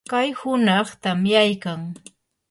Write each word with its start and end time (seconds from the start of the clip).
kay 0.11 0.27
hunaq 0.39 0.87
tamyaykan. 1.01 1.81